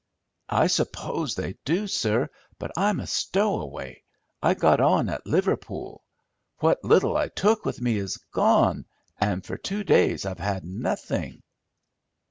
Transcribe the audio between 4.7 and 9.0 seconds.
on at Liverpool. What little I took with me is gone,